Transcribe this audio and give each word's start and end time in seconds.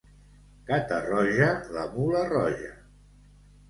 Catarroja, 0.69 1.53
la 1.79 1.87
mula 1.95 2.27
roja. 2.37 2.77